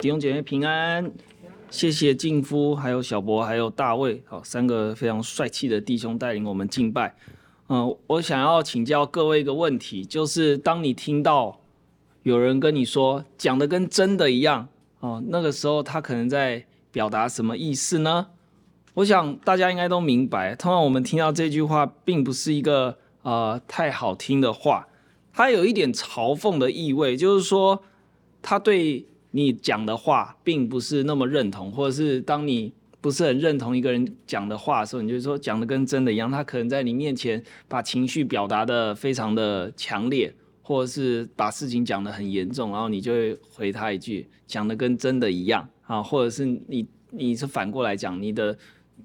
[0.00, 1.12] 弟兄姐妹平安，
[1.68, 7.14] 谢谢敬夫，还有小博，还有大卫，好，三个非常帅气的弟兄带领我们敬拜。
[7.68, 11.60] 嗯、我想要请教各位一个问题，就是当你听到
[12.22, 14.68] 有人跟你说讲的跟真的一样，
[15.00, 18.28] 哦、那个时候他可能在表达什么意思呢？
[18.94, 24.88] 我想大家应该都明白，通常我们听到这句话，并不是一个呃太好听的话，
[25.30, 27.82] 它有一点嘲讽的意味，就是说
[28.40, 29.04] 他对。
[29.32, 36.30] 你讲的话并不是那么认同，或者是当你不是很认同一个人讲的话的时候，你就说讲的跟真的一样。
[36.30, 48.56] 他可能在你面前把情绪表达得非常的强烈，或者是把事情讲得很严重，然后你就会回他一句讲的跟真的一样啊，或者是你你是反过来讲，你的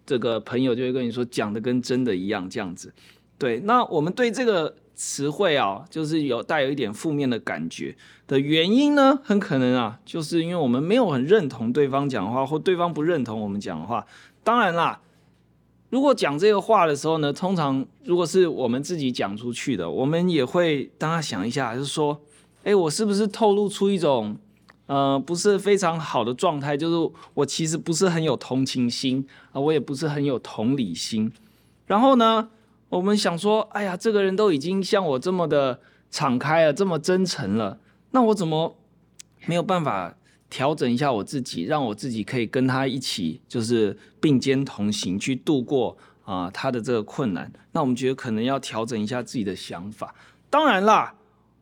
[0.05, 2.93] 这个朋友就会跟你说讲的跟真的一样这样子。
[3.37, 4.76] 对，那我们对这个。
[4.95, 7.95] 词汇啊，就是有带有一点负面的感觉
[8.26, 14.05] 的原因呢，很可能啊，就是因为我们没有很认同对方讲话，或对方不认同我们讲话。
[14.44, 15.02] 当然啦，
[15.90, 22.20] 如果讲这个话的时候呢，通常如果是我们自己讲出去的，我们也会当他想一下，就是说，
[22.63, 24.37] 哎，我是不是透露出一种
[24.87, 26.77] 呃不是非常好的状态？
[26.77, 31.32] 就是我其实不是很有同情心啊，我也不是很有同理心。
[31.85, 32.49] 然后呢，
[32.89, 35.79] 我们想说，哎呀，这个人都已经像我这么的
[36.11, 37.79] 敞开了，这么真诚了，
[38.11, 38.77] 那我怎么
[39.47, 40.15] 没有办法
[40.49, 47.51] 调整一下我自己，让我自己可以跟他一起，就是并肩同行，去度过啊、他的这个困难？
[47.71, 50.15] 那我们觉得可能要调整一下自己的想法。
[50.49, 51.15] 当然啦，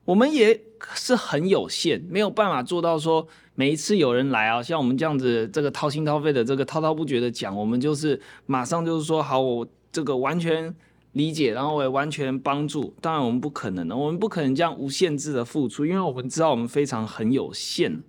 [0.06, 0.62] 我们也
[0.94, 10.76] 是很有限，没有办法做到说每一次有人来啊，像我们这样子，这个掏心掏肺的，这个滔滔不绝的讲，我们就是马上就是说，好，我这个完全。
[11.14, 12.94] 理解，然后我也完全帮助。
[13.00, 18.02] 当然，我们不可能的，我们不可能这样无限制的付出，因为我们知道我们非常很有限，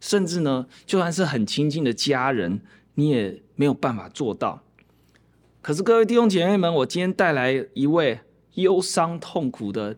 [0.00, 2.60] 甚至呢，就算是很亲近的家人，
[2.94, 4.62] 你也没有办法做到。
[5.60, 8.20] 可是，各位弟兄姐妹们，我今天带来一位
[8.54, 9.96] 忧伤痛苦的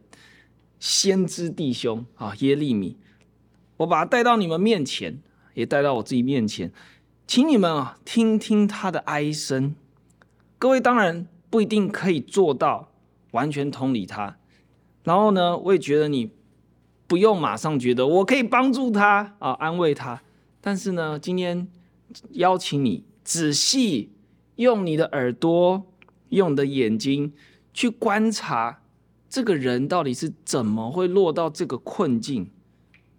[0.81, 2.97] 先知弟兄啊，耶利米，
[3.77, 5.21] 我把他带到你们面前，
[5.53, 6.73] 也带到我自己面前，
[7.27, 9.75] 请你们啊，听听他的哀声。
[10.59, 11.29] 各位当然。
[11.57, 12.93] 不一定可以做到
[13.31, 14.37] 完全同理他，
[15.05, 16.31] 然后呢，我也觉得你
[17.07, 20.21] 不用马上觉得我可以帮助他啊，安慰他。
[20.61, 21.67] 但是呢，今天
[22.33, 24.13] 邀请你仔细
[24.57, 25.87] 用你的耳朵、
[26.29, 27.33] 用你的眼睛
[27.73, 28.83] 去观察
[29.31, 32.51] 这个人到底是怎么会落到这个困境。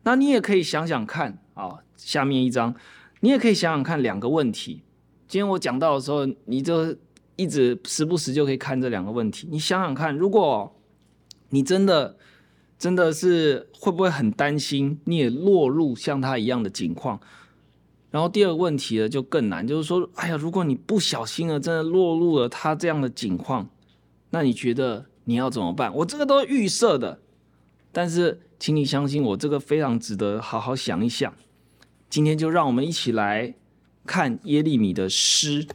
[0.04, 2.76] 那你也可以想想看啊，下面一张，
[3.22, 4.84] 你也可以想想看两个问题。
[5.28, 6.96] 今天我讲到的时候，你就。
[7.38, 10.76] 一直时不时就可以看这两个问题，你想想看，如果
[11.50, 12.18] 你真的
[12.78, 17.22] 真的是会不会很担心你也落入像他一样的境况？
[18.10, 23.70] 然后第二个问题呢就更难，就是说，哎呀，如果你不小心的真的落入了他这样的境况，
[24.32, 25.94] 那你觉得你要怎么办？
[25.96, 27.20] 我这个都是预设的，
[27.92, 31.34] 但是请你相信我，这个非常值得好好想一想。
[32.10, 33.54] 今天就让我们一起来
[34.06, 35.68] 看耶利米的诗。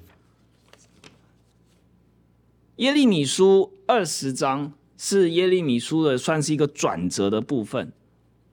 [2.83, 7.93] 耶利米书二十章是耶利米书的算是一个转折的部分，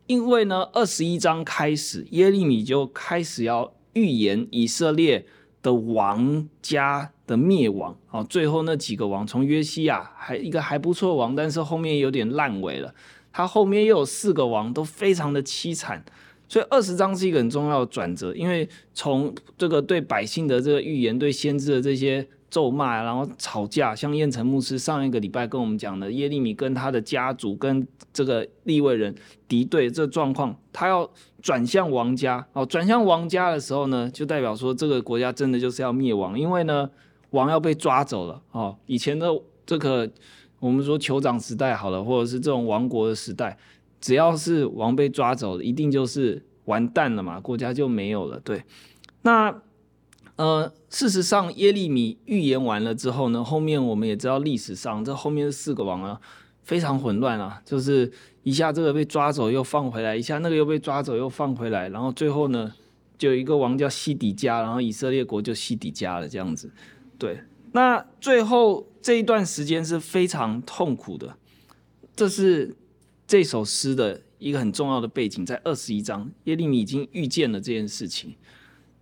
[0.05, 5.25] 因为呢，二十一章开始，耶利米就开始要预言以色列
[5.63, 7.97] 的王家的灭亡。
[8.05, 12.93] 好，最后那几个王，从约西亚还一个还不错王，但是后面有点烂尾了。
[13.33, 16.05] 他后面又有四个王，都非常的凄惨，
[16.47, 22.27] 所以二十章是一个很重要的转折，因为从这个对百姓的这个预言，对先知的这些。
[22.49, 29.13] 咒骂，然后吵架，像燕城牧师上一个礼拜跟我们讲的，耶利米跟他的家族跟这个利未人
[29.47, 31.09] 敌对这状况，他要
[31.41, 36.89] 转向王家哦，转向王家的时候呢，就代表说这个国家真的就是要灭亡，因为呢，
[37.29, 38.75] 王要被抓走了哦。
[38.87, 39.27] 以前的
[39.65, 40.09] 这个
[40.59, 43.57] 我们说酋长时代好了，或者是这种王国的时代，
[44.01, 48.39] 只要是王被抓走了，一定就是完蛋了嘛，国家就没有了。
[48.39, 48.63] 对，
[49.21, 49.55] 那。
[50.39, 56.21] 呃，事实上，耶利米预言完了之后呢，后面我们也知道历史上这后面四个王啊，
[56.63, 58.09] 非常混乱啊，就是
[58.43, 62.71] 一下这个被抓走又放回来，一下那个又被抓走又放回来，然后最后呢，
[63.17, 66.71] 就有一个王叫西底家，然后以色列国就西底家了这样子。
[67.17, 67.41] 对，
[67.73, 71.35] 那最后这一段时间是非常痛苦的，
[72.15, 72.73] 这是
[73.27, 78.35] 这首诗的一个很重要的背景，在二十一章，耶利米已经预见了这件事情。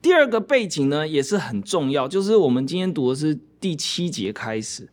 [0.07, 4.87] 第二个背景呢，也是很重要，就是我们今天读的是第七节开始，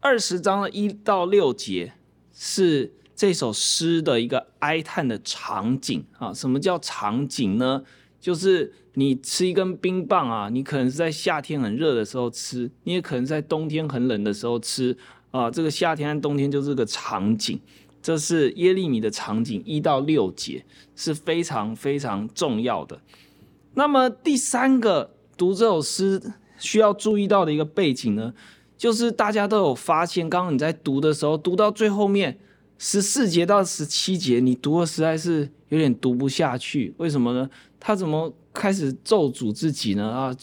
[0.00, 1.92] 二十章的一到六节
[2.32, 6.32] 是这首诗的一个哀叹的场景啊。
[6.32, 7.84] 什么叫场景呢？
[8.18, 14.96] 就是你吃一根冰棒啊，你可能是在夏天很热的时候吃，你也可能在冬天很冷的时候吃
[15.30, 15.50] 啊。
[15.50, 17.60] 这个夏天和冬天就是个场景，
[18.00, 20.64] 这是耶利米的场景，一到六节
[20.96, 22.98] 是非常非常重要的。
[23.74, 26.20] 那么第三个读这首诗
[26.58, 28.34] 需要注意到的一个背景呢，
[28.76, 32.38] 就是大家都有发现，刚刚你在读的时候，读到最后面
[32.78, 36.94] 十四节到十七节，你读的实在是有点读不下去。
[36.98, 37.48] 为什么呢？
[37.78, 40.08] 他怎么开始咒诅自己呢？
[40.08, 40.36] 啊，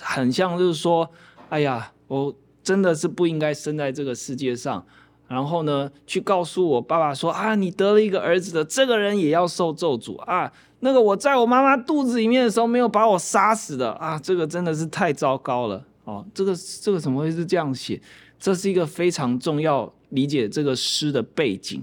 [0.00, 1.08] 很像就是说，
[1.48, 2.34] 哎呀，我
[2.64, 4.84] 真的是不应该生在这个世界上。
[5.28, 10.52] 然后呢，去告诉我爸爸说啊，你得了一个儿子的这个人也要受咒诅啊。
[10.84, 16.26] 那个我在我妈妈肚子里面的时候没有把我杀死的啊，这个真的是太糟糕了哦。
[16.34, 18.00] 这个这个怎么会是这样写？
[18.38, 21.80] 这是一个非常重要理解这个诗的背景，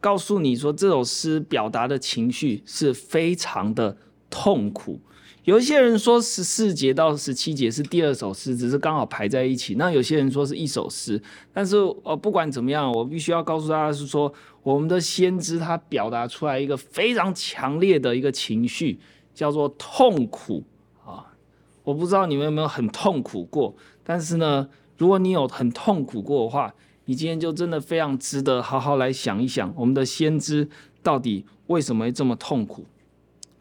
[0.00, 3.96] 告诉你说这首诗表达的情绪是非常的
[4.28, 4.98] 痛苦。
[5.44, 9.74] 有一些人说十四节到十七节是第二首诗，只是刚好排在一起。
[9.74, 11.20] 那有些人说是一首诗，
[11.52, 19.00] 但是呃，不管怎么样，我必须要告诉大家是说，我们的先知他表达出来一个非常强烈的一个情绪，
[19.34, 20.62] 叫做痛苦
[21.04, 21.34] 啊。
[21.82, 23.74] 我不知道你们有没有很痛苦过，
[24.04, 26.72] 但是呢，如果你有很痛苦过的话，
[27.06, 30.68] 你今天就真的非常值得好好来想一想，我们的先知
[31.02, 32.84] 到底为什么会这么痛苦。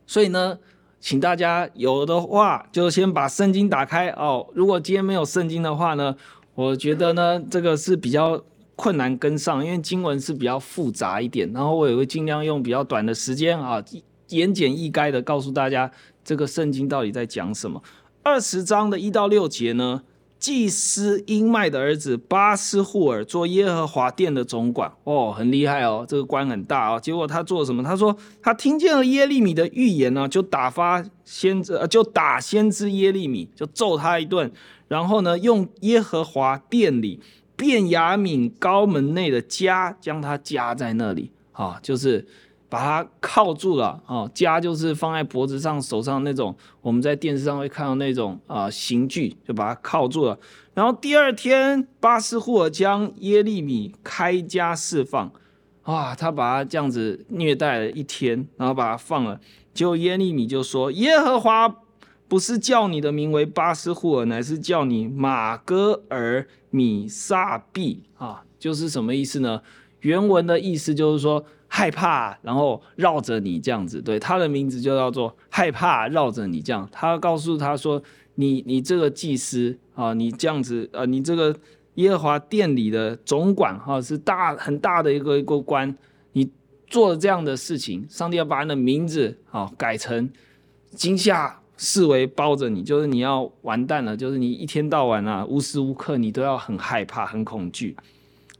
[0.06, 0.60] 所以呢，
[1.00, 4.48] 请大家有的话就先把圣经打开哦。
[4.54, 6.16] 如果今天没有圣经的话呢，
[6.54, 8.44] 我觉得呢这个是比较
[8.76, 11.52] 困难跟上，因为经文是比较复杂一点。
[11.54, 13.84] 然后我也会尽量用比较短的时间啊，
[14.30, 15.92] 言简意赅的告诉大家
[16.24, 17.82] 这个圣经到底在讲什么。
[18.24, 20.04] 二十章的一到六节呢。
[20.42, 27.00] 祭司英迈的儿子巴斯户尔做耶和华殿的总管，哦，很厉害哦，这个官很大哦。
[27.00, 27.84] 结果他做什么？
[27.84, 34.52] 他说他听见了耶利米的预言呢，就打发先知，呃，就打先知耶利米，就揍他一顿。
[34.88, 37.20] 然后呢，用耶和华殿里
[37.62, 42.28] 便雅悯高门内的枷将他夹在那里，啊，就是。
[42.72, 50.40] 把它铐住了啊，枷就是放在脖子上、手上那种，我们在电视上会看到那种啊刑具，就把它铐住了。
[50.74, 55.30] 然后第二天，巴斯霍尔将耶利米开枷释放，
[55.84, 59.42] 哇，他把他这样子虐待了一天，然后把他放了。
[59.74, 61.76] 结果耶利米就说：“耶和华
[62.32, 69.62] 不是叫你的名为巴斯户尔，乃是叫你马哥尔米撒毕啊，就是什么意思呢？
[70.00, 71.44] 原文的意思就是说。”
[71.74, 76.86] 害怕，然后绕着你这样子，对，他的名字就叫做害怕，绕着你这样。
[76.92, 78.04] 他告诉他说
[78.36, 81.56] ：“你你这个祭司啊，你这样子，啊，你这个
[81.94, 85.96] 耶和华殿里的总管哈、是大很大的一个一个官，
[86.34, 86.52] 你
[86.88, 90.30] 做了这样的事情，上帝要把你的名字啊改成
[90.94, 97.98] 惊吓视为包着你，就是你要完蛋了，就是你一天到晚啊，无时无刻你都要很害怕、很恐惧。”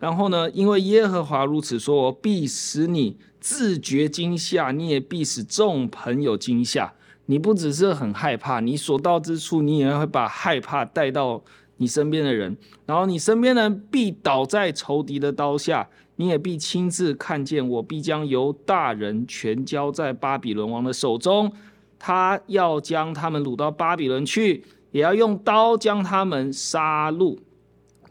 [0.02, 6.92] 然后呢，因为耶和华如此说，我必使你自觉惊吓，你也必使众朋友惊吓。
[7.28, 11.40] 你不只是很害怕，你所到之处，你也会把害怕带到
[11.78, 12.58] 你身边的人。
[12.88, 21.54] 然后你身边的人必倒在仇敌的刀下，你也必亲自看见，我必将犹大人全交在巴比伦王的手中，
[22.04, 27.38] 他要将他们掳到巴比伦去，也要用刀将他们杀戮，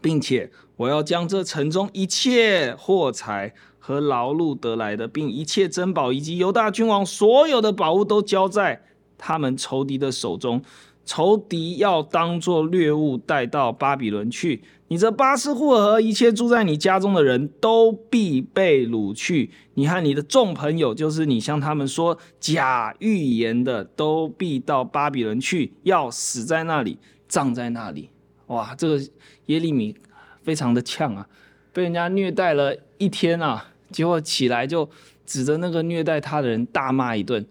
[0.01, 0.49] 并且。
[0.77, 8.81] 我要将这城中一切货财和劳碌得来的，并一切珍宝，以及犹大君王所有的宝物，都交在
[9.17, 10.63] 他们仇敌的手中。
[11.03, 14.63] 仇敌要当作掠物带到巴比伦去。
[14.91, 19.49] 你这巴斯户尔和一切住在你家中的人都必被掳去。
[19.75, 28.09] 你和你的众朋友，就是你向他们说假预言的，都必到巴比伦去，要死在那里，葬在那里。
[28.47, 28.99] 哇，这个
[29.45, 29.95] 耶利米。
[30.43, 31.29] 非常的呛啊，
[31.71, 34.89] 被人家虐待了一天啊，结果起来就
[35.23, 37.45] 指着那个虐待他的人大骂一顿。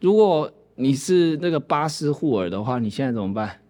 [0.00, 3.60] 如果你是那个巴斯户尔的话，你现在怎么办？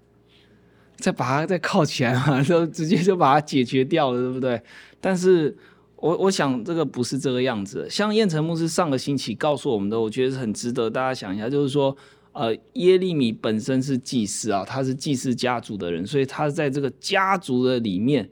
[0.99, 4.61] 再把它再靠起来嘛，就直接就把它解决掉了，对不对？
[5.01, 5.57] 但是
[5.97, 7.87] 我我想这个不是这个样子。
[7.89, 11.97] 像燕城牧师上个星期告诉我们的，我觉得是很值得大家想一下，就是说。
[12.39, 18.29] 呃，耶利米本身是祭司啊，他是祭司家族的人，所以他在这个家族的里面，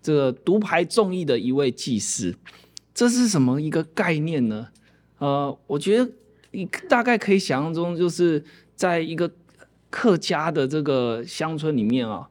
[0.00, 2.34] 这个独排众议的一位祭司。
[2.94, 4.68] 这是什么一个概念呢？
[5.18, 6.10] 呃，我觉得
[6.52, 8.42] 你大概可以想象中，就是
[8.74, 9.30] 在一个
[9.92, 12.26] 客家的这个乡村里面啊，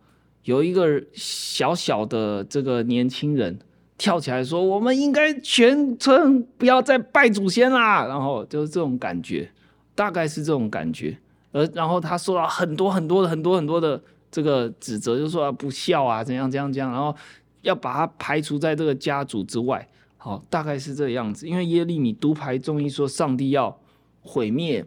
[0.46, 3.60] 有一个小小的这个年轻人
[4.00, 9.48] 跳起来说：“我们应该全村不要再拜祖先啦！”然后就是这种感觉。
[9.94, 11.16] 大概是这种感觉。
[11.52, 14.02] 而然后他受到很多很多的很多很多的
[14.32, 17.16] 这个指责，就说不孝啊，怎样怎样怎样，然后
[17.62, 19.88] 要把他排除在这个家族之外。
[20.18, 21.48] 好，大概是这个样子。
[21.48, 23.78] 因为耶利米独排众议说上帝要
[24.22, 24.84] 毁灭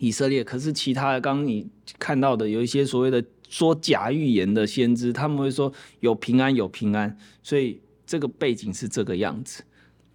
[0.00, 9.62] 以色列，可是其他的刚刚你看到的有一些所谓的说假预言的先知，他们会说有平安有平安，所以这个背景是这个样子。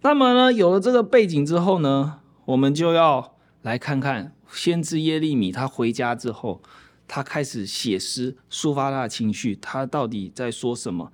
[0.02, 6.60] 那么呢，有了这个背景之后呢，我们就要来看看先知耶利米他回家之后，
[7.06, 11.12] 他开始写诗抒发他的情绪，他到底在说什么？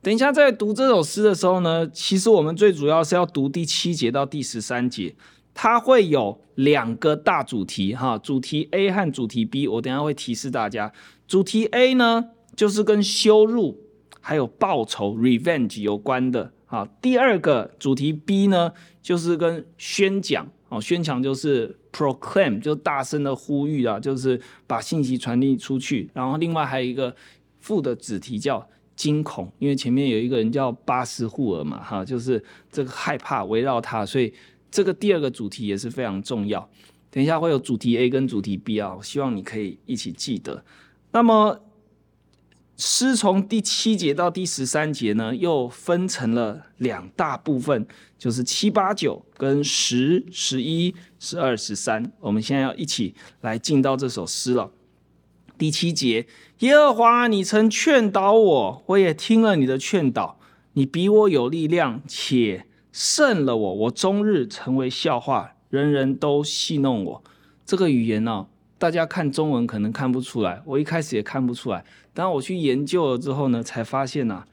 [0.00, 5.14] 等一下在读这首诗的时候呢，其实我们最主要是要读第七节到第十三节，
[5.54, 10.92] 它会有两个大主题哈，主题 A 和主题 B，我等下会提示大家。
[11.26, 13.80] 主题 A 呢，就是跟羞辱
[14.20, 16.52] 还有报仇 （revenge） 有关的。
[16.66, 26.10] 啊，第二个主题 B 呢，就是跟宣讲哦，宣讲就是 proclaim，就大声的呼吁啊，就是把信息传递出去。
[26.12, 27.14] 然后另外还有一个
[27.60, 32.42] 副的主题叫惊恐，因为前面有一个人叫巴斯户尔嘛，哈，就是
[32.72, 34.32] 这个害怕围绕他，所以
[34.74, 36.68] 这个第二个主题也是非常重要。
[37.10, 40.64] 等一下会有主题 A 跟主题 B 啊，希望你可以一起记得。
[41.12, 41.60] 那么。
[42.76, 47.86] 诗从第七节到第十三节呢，又分成了两大部分，
[48.18, 52.10] 就是七八九跟十、十一、十二、十三。
[52.18, 54.72] 我们现在要一起来进到这首诗了。
[55.56, 56.26] 第七节，
[56.58, 60.40] 耶和华，你曾劝导我，我也听了你的劝导。
[60.72, 67.24] 你比我有力量，且胜了我，我终日成为笑话，人人都戏弄我。
[67.66, 68.46] 这个语言呢、
[68.78, 71.84] 大家看中文可能看不出来，我一开始也看不出来。
[72.12, 74.44] 当我去研究了之后呢，才发现呐、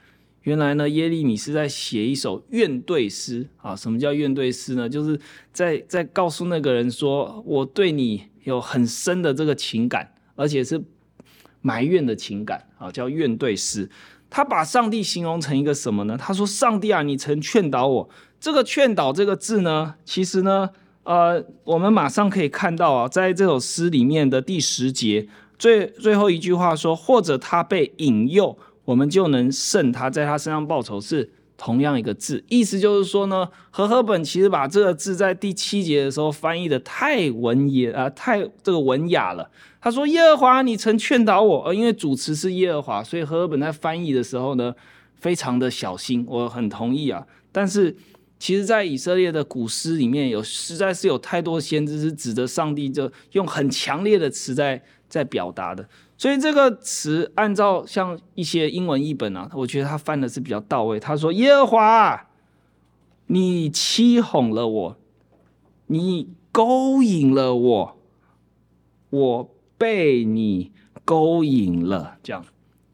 [0.41, 3.75] 原来呢耶利米是在写一首怨对诗啊。
[3.75, 4.89] 什么叫怨对诗呢？
[4.89, 5.21] 就是
[5.53, 10.83] 在在告诉那个人说，我对你有很深的这个情感，而且是
[11.61, 13.87] 埋怨的情感啊，叫怨对诗。
[14.31, 16.17] 他把上帝形容成一个什么呢？
[16.17, 18.09] 他说：“上帝啊，你曾劝导我。”
[18.41, 20.71] 这个“劝导”这个字呢，其实呢。
[21.03, 28.55] 呃，我们马上可以看到啊，在这首诗里面的第十节最最后一句话说，或者他被引诱，
[28.85, 39.49] 我们就能胜他，在他身上报仇，是同样一个字，意思就是说呢，和合本其实把这个字在第七节的时候翻译的太文雅啊，太这个文雅了。
[39.81, 44.75] 他说：“耶和华，你曾劝导我。”呃，因为主词是耶和华，所以和合本在翻译的时候呢，
[45.15, 46.23] 非常的小心。
[46.29, 47.97] 我很同意啊，但是。
[48.41, 55.87] 其实，在以色列的古诗里面有，实在是有太多先知是指着上帝，就用很强烈的词在在表达的。
[56.17, 60.99] 所以这个词，按照像一些英文译本啊，我觉得他翻的是比较到位。
[60.99, 62.29] 他说：“耶和华，
[63.27, 64.97] 你欺哄了我，
[65.85, 67.97] 你勾引了我，
[69.11, 70.71] 我被你
[71.05, 72.43] 勾引了。”这样，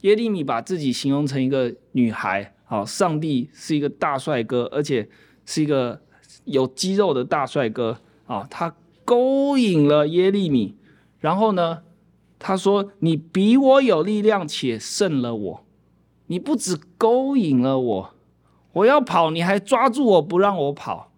[0.02, 5.08] 耶利米把自己形容成一个女孩，好，上帝是一个大帅哥，而且。
[5.48, 6.00] 是一个
[6.44, 10.76] 有肌肉的大帅哥啊，他勾引了耶利米，
[11.20, 11.82] 然后呢，
[12.38, 15.66] 他说：“你比我有力量，且胜了我。
[16.28, 18.14] 你不只勾引了我，
[18.74, 21.12] 我要跑，你还抓住我不让我跑。”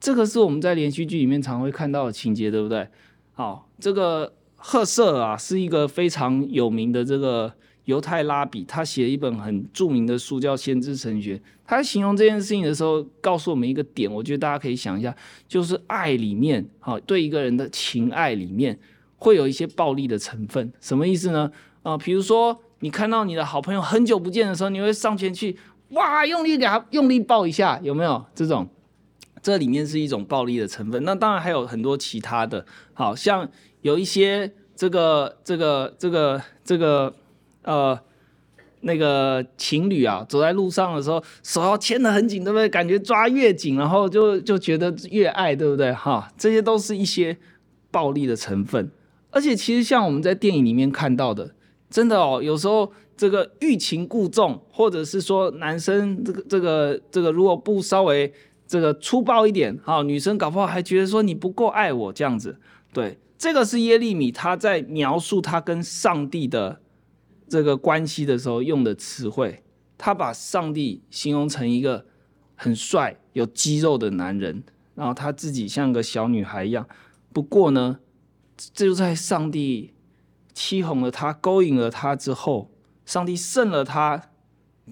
[0.00, 2.88] 这个是我们在连续剧里面常会看到的情节，对不对？
[3.34, 7.52] 好，这个赫瑟啊，是一个非常有名的这个。
[7.84, 11.36] 犹太拉比他写了一本很著名的书，叫《先知神学》。
[11.66, 15.14] 他形容这件事情的时候，告诉我们一个点，我觉得大家可以想一下，
[15.48, 18.78] 就是爱里面，哈，对一个人的情爱里面，
[19.16, 20.72] 会有一些暴力的成分。
[20.80, 21.50] 什么意思呢？
[21.82, 25.56] 啊、比如说你看到你的好朋友很久不见的时候，你会上前去，
[25.90, 28.68] 哇，用力给他用力抱一下，有没有这种？
[29.42, 31.02] 这里面是一种暴力的成分。
[31.04, 33.48] 那当然还有很多其他的，好像
[33.80, 37.12] 有一些这个这个这个这个。
[37.62, 37.98] 呃，
[38.80, 42.68] 那个情侣啊，走在路上的时候，手要牵得很紧，对不对？
[42.68, 45.92] 感觉抓越紧，然后就就觉得越爱，对不对？
[45.92, 47.36] 哈，这些都是一些
[47.90, 48.90] 暴力的成分。
[49.30, 51.54] 而且其实像我们在电影里面看到的，
[51.88, 58.32] 真的哦，有时候这个欲擒故纵，或者是说男生这个这个这个如果不稍微
[58.66, 62.58] 这个粗暴一点，哈，女生搞不好还觉得说你不够爱我这样子。
[62.92, 66.80] 对，这个是耶利米他在描述他跟上帝的。
[67.52, 69.62] 这个关系的时候用的词汇，
[69.98, 72.06] 他把上帝形容成一个
[72.54, 76.88] 很帅、有肌肉的男人，然后他自己像个小女孩一样。
[77.30, 78.00] 不过呢，
[78.56, 79.92] 这就在上帝
[80.54, 82.70] 欺哄了他、勾引了他之后，
[83.04, 84.30] 上帝胜了他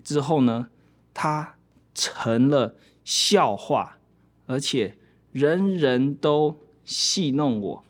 [0.05, 0.69] 之后呢，
[1.15, 1.55] 他
[1.95, 3.97] 成了笑话，
[4.45, 4.99] 而且
[5.33, 7.85] 人人都戏弄我。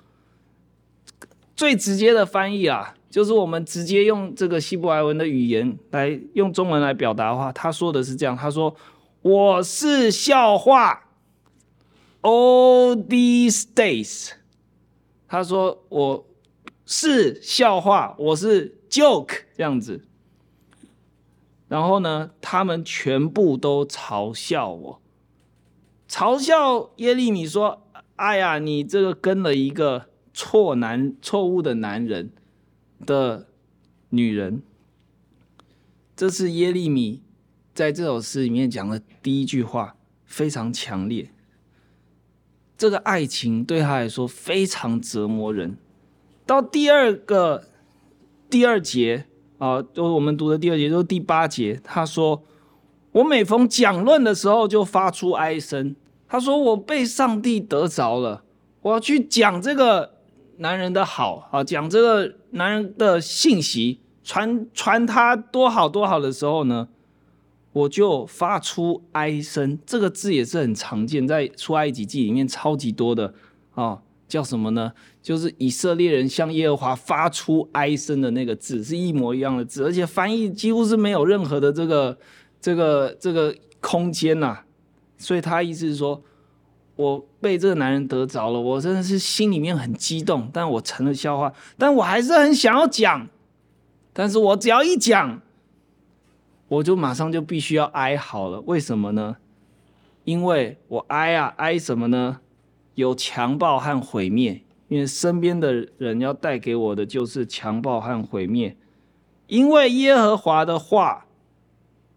[1.56, 8.74] 最直接的翻译啊，就是我们直接用这个希伯来文的语言来用中文来表达的话，他说的是这样：他说
[9.22, 11.08] 我是笑话
[12.22, 14.30] ，all these days。
[15.26, 16.26] 他说我
[16.86, 20.04] 是笑话，我是 joke 这样子。
[21.68, 25.00] 然后呢，他们全部都嘲笑我，
[26.08, 27.82] 嘲笑耶利米说
[28.16, 32.32] ：“哎呀，你这个跟了一个错男、错误的男人
[33.04, 33.46] 的
[34.10, 34.62] 女人。”
[36.16, 37.22] 这是耶利米
[37.74, 41.30] 在这首诗里面讲的第一句话，非常强烈。
[42.76, 45.76] 这个爱情对他来说非常折磨人。
[46.46, 47.64] 到第二个
[48.48, 49.26] 第二节。
[49.58, 51.78] 啊，就是我们读的第二节，就是第八节。
[51.84, 52.42] 他说
[53.12, 55.94] ：“我每逢讲论的时候，就发出哀声。”
[56.26, 58.42] 他说：“我被上帝得着了，
[58.80, 60.14] 我要去讲这个
[60.60, 66.88] 男人的好啊，讲这个男人的信息，传传他多好多好的时候呢，
[67.72, 69.78] 我就发出哀声。
[69.84, 73.34] 这个字也是很常见，在出埃及记里面超级多的
[73.74, 74.92] 啊。”叫什么呢？
[75.20, 82.16] 就是以色列人向耶和华发出哀声的那个字，是一模一样的字，而且翻译几乎是没有任何的这个
[82.60, 84.60] 这个这个空间呐、
[85.16, 86.22] 所以他意思是说，
[87.00, 93.26] 我被这个男人得着了，我真的是心里面很激动，但我成了笑话，但我还是很想要讲，
[94.12, 95.40] 但是我只要一讲，
[96.68, 98.60] 我就马上就必须要哀嚎了。
[98.66, 99.36] 为什么呢？
[100.24, 102.40] 因为我哀啊，哀什么呢？
[102.96, 108.76] 有强暴和毁灭，因为身边的人要带给我的就是强暴和毁灭。
[109.46, 111.24] 因为耶和华的话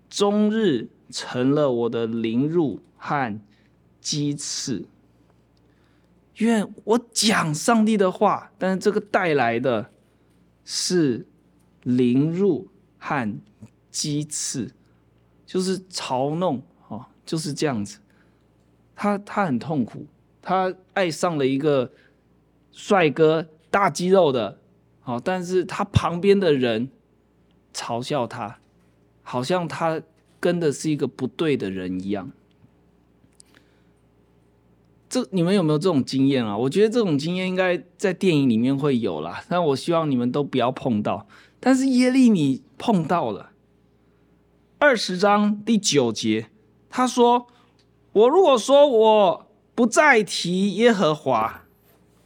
[0.10, 3.40] 终日成了我的凌辱和
[4.03, 4.86] 鸡翅。
[6.38, 9.89] 因为我讲上帝的话，但是这个带来的
[10.65, 11.25] 是
[11.83, 12.67] 凌辱
[13.00, 13.39] 和
[13.89, 14.71] 鸡翅，
[15.45, 17.99] 就是嘲弄，哦，就是这样子。
[18.95, 20.06] 他他很痛苦。
[20.41, 21.89] 他爱上了一个
[22.73, 24.60] 帅哥，大肌肉的，
[24.99, 26.89] 好，但是他旁边的人
[27.73, 28.60] 嘲笑他，
[29.21, 30.01] 好像他
[30.41, 32.30] 跟的是一个不对的人一样。
[35.13, 36.58] 这你们有没有这种经验啊？
[36.58, 41.28] 我觉得这种经验应该在电影里面会有啦，但我希望你们都不要碰到。
[41.60, 43.52] 但是耶利米碰到了，
[44.80, 46.47] 二十章第九节，
[46.89, 47.45] 他说
[48.13, 49.45] ：“我如果说我。”
[49.76, 51.63] 不再提耶和华，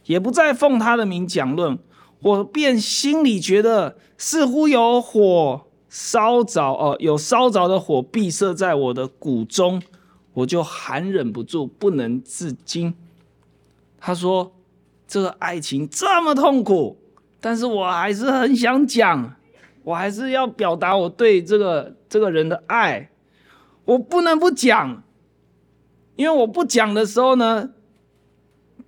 [0.04, 1.78] 也不再奉他的名讲论，
[2.20, 9.80] 我便心里觉得似乎有火烧着哦，有烧着的火闭塞在我的骨中，
[10.38, 12.94] 我就含忍不住，不能自禁。
[13.98, 14.52] 他说
[15.08, 16.96] ：“这个爱情这么痛苦，
[17.40, 19.34] 但是我还是很想讲，
[19.82, 23.10] 我还是要表达我对这个这个人的爱，
[23.84, 25.02] 我不能不讲。”
[26.14, 27.70] 因为我不讲的时候呢，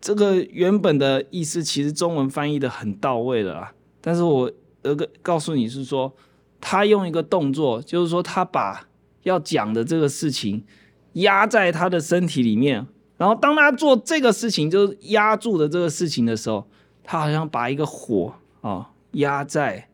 [0.00, 3.72] 这个原本的意思其实中文翻译的很到位了啊。
[4.00, 4.50] 但是我
[4.82, 6.12] 有个告诉你是说，
[6.60, 8.88] 他用一个动作，就是说他把
[9.22, 10.64] 要讲的这个事情
[11.14, 16.66] 压在他的身体里面，然后当他做这个事情，就是压住的这个事情的时候，
[17.02, 19.88] 他好像把一个火啊压在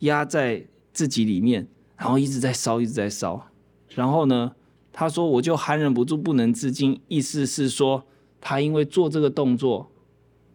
[0.00, 3.48] 压在自己里面，然后一直在烧，一直在烧，
[3.90, 4.52] 然后呢，
[4.92, 8.04] 他说：“我就含忍不住，不能自禁。”意思是说，
[8.40, 9.90] 他因为做这个动作，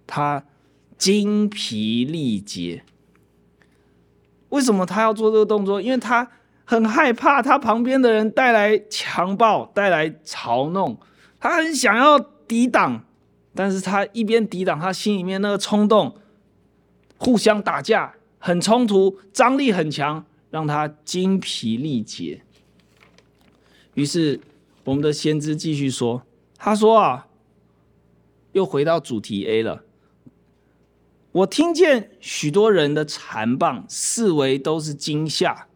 [0.06, 0.44] 他
[0.98, 2.84] 精疲力竭。
[4.50, 5.82] 为什么他要做这个动作？
[5.82, 6.30] 因为他
[6.70, 11.00] 很害怕他旁边的人带来强暴，带来嘲弄。
[11.40, 13.06] 他很想要抵挡，
[13.56, 16.18] 但是他一边抵挡，他心里面那个冲动，
[17.16, 22.42] 互相打架，很冲突，张力很强，让他精疲力竭。
[23.94, 24.42] 于是，
[24.84, 26.24] 我们的先知继续说
[26.60, 27.28] ：“他说啊，
[28.52, 29.86] 又回到主题 A 了。
[31.32, 35.67] 我听见许多人的残棒，四围都是惊吓，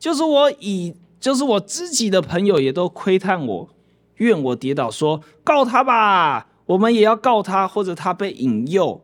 [0.00, 3.68] 就是我以，就是我知己的朋友也都窥探我，
[4.16, 9.00] 怨我跌倒，说告他吧，我们也要告他，或者他被引诱，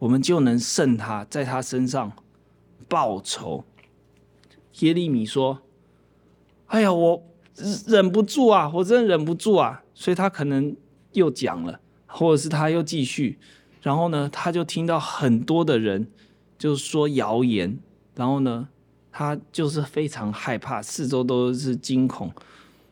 [0.00, 2.12] 我们就能胜他，在他身上
[2.86, 3.64] 报仇。”
[4.80, 5.60] 耶利米说
[6.66, 7.22] ：“哎呀，我。”
[7.86, 10.76] 忍不住啊，我真的忍不住啊，所以他可能
[11.12, 13.38] 又讲了，或者是他又继续，
[13.80, 16.10] 然后呢，他就听到很多的人
[16.58, 17.78] 就说谣言，
[18.16, 18.68] 然后呢，
[19.16, 22.32] 他就是非常害怕，四周都是惊恐，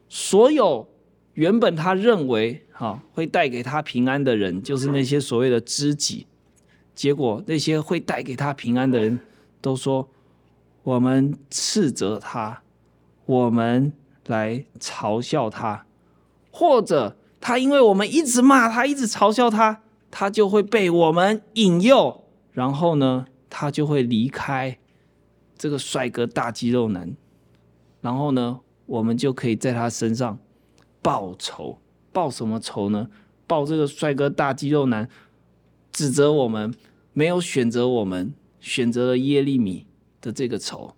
[0.09, 0.87] 所有
[1.35, 6.29] 原本他认为哈会带给他平安的人，就是那些所谓的知己，
[6.95, 9.19] 结果那些会带给他平安的人
[9.61, 10.09] 都说
[10.85, 12.63] ：“我们斥责他，
[13.27, 13.93] 我们
[14.29, 15.85] 来嘲笑他，
[16.53, 24.79] 或者他因为我们一直骂他，一直嘲笑他，他就会被我们引诱，然后呢，他就会离开
[25.63, 27.17] 这个帅哥大肌肉男，
[28.01, 30.37] 然后呢，我们就可以在他身上
[31.01, 31.79] 报仇。
[32.11, 33.09] 报什么仇呢？
[33.47, 35.09] 报这个帅哥大肌肉男
[35.93, 36.75] 指责我们。”
[37.15, 39.87] 没有选择我们，选择了耶利米
[40.21, 40.97] 的这个仇。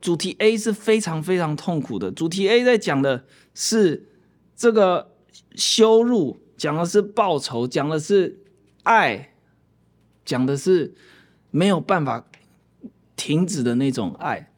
[0.00, 2.10] 主题 A 是非常非常痛苦的。
[2.10, 4.08] 主题 A 在讲的是
[4.56, 5.12] 这个
[5.54, 8.40] 羞辱，讲的是报仇，讲的是
[8.82, 9.32] 爱，
[10.24, 10.92] 讲的是
[11.52, 12.26] 没有办法
[13.16, 14.50] 停止的那种爱。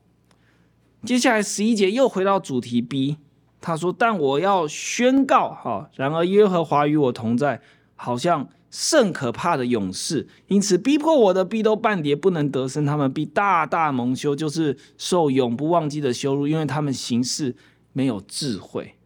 [1.04, 3.18] 接下来十一节又回到主题 B，
[3.60, 7.60] 他说：“但我要宣告，哈，然而耶和华与我同在，
[7.94, 12.84] 好像。”甚可怕的勇士，因此逼迫我的必都半跌，不能得胜。
[12.84, 17.56] 他们必大大蒙羞，就是受永不忘记的羞辱，因为他们行事
[17.94, 18.96] 没有智慧。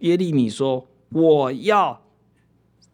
[0.00, 2.02] 耶利米说：“我要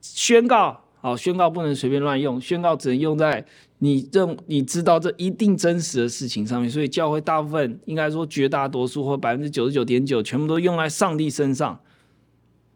[0.01, 3.45] 宣告，好，宣告不能随便乱用，宣告只能用在
[3.81, 6.71] 你认你知道这一定真实的事情上面。
[6.71, 11.83] 所以教会大部分，应该说绝大多数或百分之九十九点九，全部都用在上帝身上。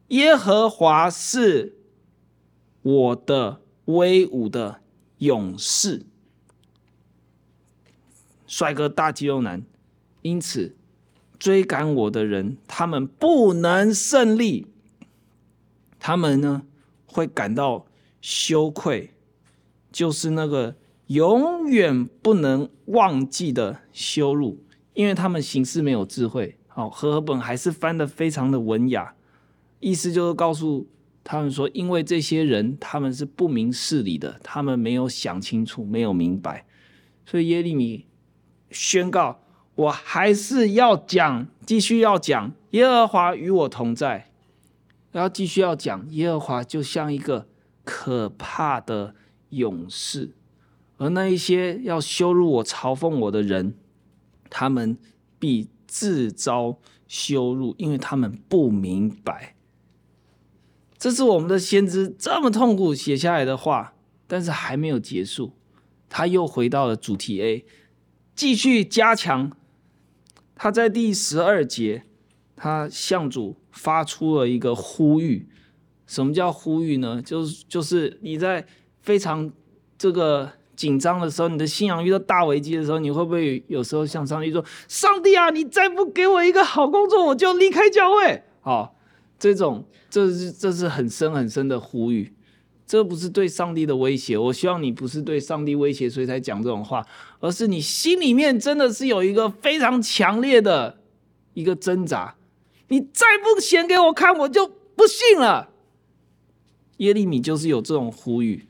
[0.09, 1.79] 耶和华是。”
[2.85, 4.83] 我的威武的
[5.17, 6.05] 勇士，
[8.47, 9.65] 帅哥大肌肉男，
[10.21, 10.77] 因此
[11.39, 14.67] 追赶我的人，他们不能胜利，
[15.99, 16.67] 他们呢
[17.07, 17.87] 会感到
[18.21, 19.15] 羞愧，
[19.91, 24.59] 就是那个永远不能忘记的羞辱，
[24.95, 26.57] 因为他们行事没有智慧。
[26.69, 29.15] 好，和合本还是翻得非常的文雅，
[29.81, 30.87] 意思就是告诉。
[31.27, 36.67] 他们说：“因为这些人他们是不明事理的，他们没有想清楚，没有明白，
[37.25, 38.05] 所以耶利米
[38.69, 39.41] 宣告：
[39.75, 44.31] 我还是要讲，继续要讲，耶和华与我同在。
[45.13, 47.47] 然后继续要讲，耶和华就像一个
[47.85, 49.15] 可怕的
[49.49, 50.35] 勇士，
[50.97, 53.75] 而那一些要羞辱我、嘲讽我的人，
[54.49, 54.97] 他们
[55.39, 59.57] 必自招羞辱，因为他们不明白。”
[60.97, 63.95] 这是我们的先知这么痛苦写下来的话，
[64.27, 65.53] 但是还没有结束，
[66.09, 67.67] 他又回到了主题 A，
[68.35, 69.53] 继续加强。
[70.55, 72.05] 他在第十二节，
[72.57, 75.49] 他向主发出了一个呼吁。
[76.07, 77.21] 什么叫呼吁呢？
[77.21, 78.67] 就是就是你在
[79.01, 79.53] 非常
[79.99, 88.97] 这个紧张的时候，你的信仰遇到大危机的时候，你会不会有时候向上帝说：“上帝啊，你再不给我一个好工作，我就离开教会。”好，
[89.39, 89.85] 这种。
[90.11, 92.33] 这是这是很深很深的呼吁，
[92.87, 94.39] 这不是对上帝的威胁。
[94.39, 97.05] 我希望你不是对上帝威胁，所以才讲这种话，
[97.41, 101.01] 而是你心里面真的是有一个非常强烈的
[101.55, 102.37] 一个挣扎。
[102.87, 105.71] 你再不显给我看，我就不信了。
[106.99, 108.65] 耶利米就是有这种呼吁，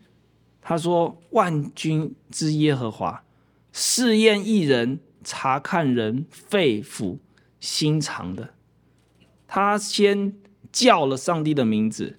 [0.65, 3.23] 他说：“万军之耶和华
[3.71, 7.19] 试验一人，察看人肺腑
[7.61, 8.55] 心肠的。”
[9.47, 10.35] 他先。
[10.73, 12.19] 叫了上帝的名字，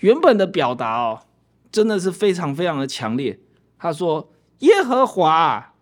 [0.00, 1.24] 原本的表达哦，
[1.70, 3.40] 真的是非常非常的强烈。
[3.78, 5.74] 他说：“耶和华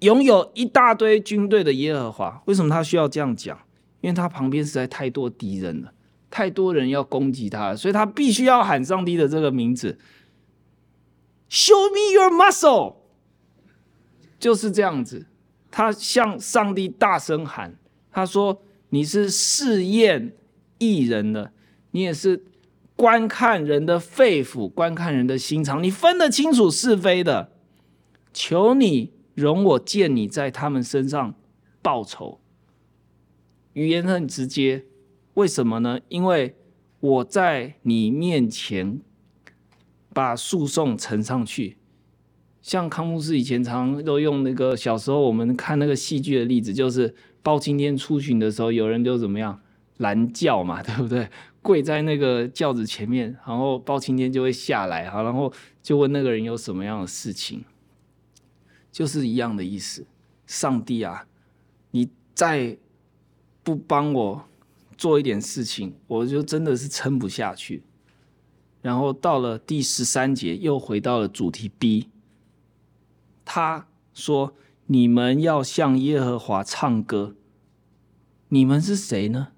[0.00, 3.58] 拥有一大堆军队的耶和华，为什么他需要这样讲？
[4.02, 5.94] 因为他旁边实在太多敌人了，
[6.32, 9.96] 太多人要攻击他，所以他必须要喊上帝的这个名字。
[11.48, 12.96] Show me your muscle，
[14.40, 15.26] 就是这样子。
[15.70, 17.76] 他向上帝大声喊，
[18.10, 18.60] 他说。”
[18.94, 20.34] 你是试验
[20.76, 21.54] 义人的，
[21.92, 22.44] 你也是
[22.94, 27.52] 观看人的肺腑，观看人的心肠，你分得清楚是非的。
[28.34, 31.34] 求你容我见你在他们身上
[31.80, 32.42] 报仇。
[33.72, 34.84] 语言很直接，
[35.34, 36.00] 为什么呢？
[36.08, 36.56] 因为
[37.00, 39.00] 我在你面前
[40.12, 41.76] 把诉讼呈上去。
[42.60, 47.14] 像康牧师以前常常都用那个小时候我们看那个戏剧的例子，就是。
[47.44, 49.60] 包青天出巡的时候，有人就怎么样
[49.96, 51.28] 拦轿嘛，对不对？
[51.60, 57.64] 跪在那个轿子前面，然后包青天就会下来，好，然后就问那个人有什么样的事情，
[58.92, 60.06] 就是一样的意思。
[60.46, 61.26] 上帝啊，
[61.90, 62.78] 你再
[63.64, 64.44] 不帮我
[65.02, 67.82] 做一点事情，我就真的是撑不下去。
[68.80, 72.08] 然后到了第十三节，又回到了主题 B，
[73.44, 74.54] 他说。
[74.86, 77.34] 你们要向耶和华唱歌。
[78.48, 79.48] 你们是谁呢？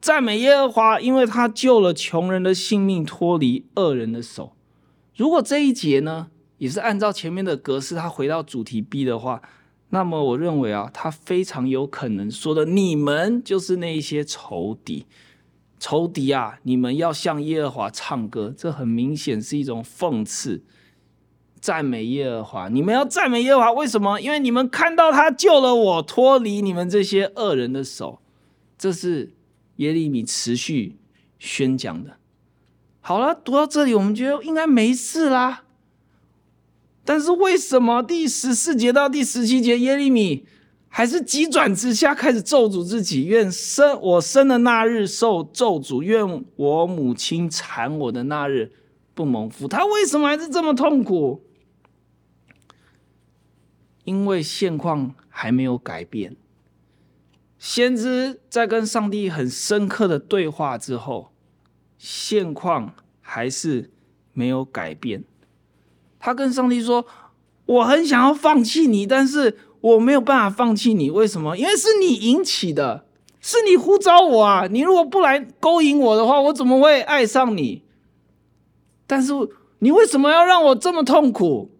[0.00, 4.56] 赞美耶和华，因为他救了穷人的性命，脱离恶人的手。
[5.14, 9.42] 如果这一节呢，也是按照前面的格式，他回到主题 B 的话，
[9.92, 15.06] 那么我认为啊，他非常有可能说的，你们就是那一些仇敌，
[15.78, 20.64] 仇敌啊，你们要向耶和华唱歌，这很明显是一种讽刺。
[21.60, 24.18] 赞美耶和华，你们要赞美耶和华，为什么？
[24.20, 28.20] 因为你们看到他救了我，脱离你们这些恶人的手，
[28.76, 29.34] 这是。
[29.76, 30.98] 耶利米持续
[31.38, 32.18] 宣讲的，
[33.00, 35.64] 好了，读到这里，我们觉得应该没事啦。
[37.04, 40.46] 但是为什么第十四节到第十七节，耶利米
[40.88, 43.24] 还是急转直下，开始咒诅自己？
[43.24, 48.72] 愿生我生的那日受咒诅，愿我母亲产我的那日
[49.14, 49.66] 不蒙福。
[49.66, 51.42] 他为什么还是这么痛苦？
[54.04, 56.36] 因为现况还没有改变。
[57.58, 61.32] 先知在跟上帝很深刻的对话之后，
[61.96, 63.92] 现况还是
[64.32, 65.24] 没有改变。
[66.22, 67.04] 他跟上帝说
[67.66, 71.10] ：“我很想要放弃你，但是我没有办法放弃你。
[71.10, 71.58] 为什么？
[71.58, 73.04] 因为是你引起的，
[73.40, 74.66] 是你呼召我啊！
[74.70, 77.82] 你如果不来勾引我的话，我怎么会爱上你？
[79.06, 79.32] 但是
[79.80, 81.70] 你为什么要让我这么痛苦？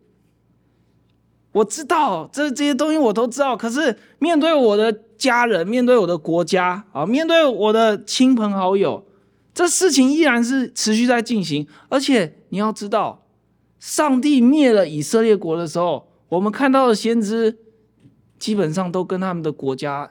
[1.53, 9.07] 我知道这这些东西我都知道，可是面对我的。”家人面对我的国家啊，面对我的亲朋好友，
[9.55, 11.65] 这事情依然是持续在进行。
[11.89, 13.22] 而且你要知道，
[13.83, 17.59] 上帝灭了以色列国的时候，我们看到的先知
[18.39, 20.09] 基本上都跟他们的国家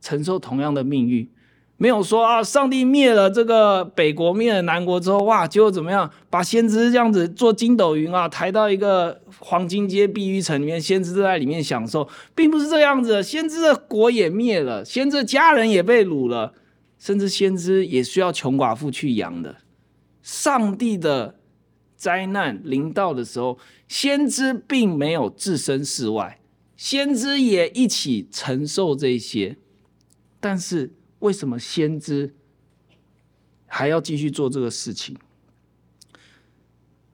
[0.00, 1.30] 承受同样的命运。
[1.76, 6.10] 没有说啊，上帝灭了这个北国，灭了南国之后，哇，结果怎么样？
[6.28, 13.22] 把先知这样子做筋斗云啊，抬到一个黄金街碧玉城里面，先知都在里面享受，并不是这样子。
[13.22, 16.54] 先知的国也灭了，先知的家人也被掳了，
[16.98, 19.58] 甚至先知也需要穷寡妇去养的。
[20.24, 21.36] 上帝的
[22.02, 26.40] 灾难临到的时候，先知并没有置身事外，
[26.76, 29.56] 先知也一起承受这些，
[30.40, 30.94] 但是。
[31.22, 32.34] 为什么先知
[33.68, 35.16] 还要继续做这个事情？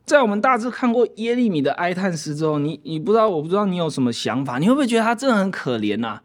[0.06, 4.58] 在我们大致看过耶利米的哀叹诗之后，你你不知道，我不知道你有什么想法？
[4.58, 6.22] 你会不会觉得他真的很可怜呐、啊？